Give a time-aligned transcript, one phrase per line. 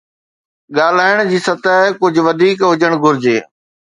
[0.75, 3.37] ڳالهائڻ جي سطح ڪجهه وڌيڪ هجڻ گهرجي.